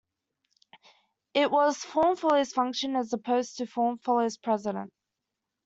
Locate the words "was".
1.51-1.77